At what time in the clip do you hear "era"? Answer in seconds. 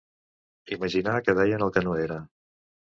2.09-2.21